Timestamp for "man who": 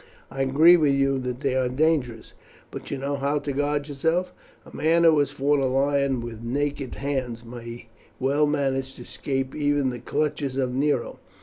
4.75-5.19